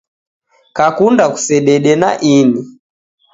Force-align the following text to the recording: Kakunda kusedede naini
Kakunda 0.77 1.23
kusedede 1.33 1.91
naini 2.01 2.61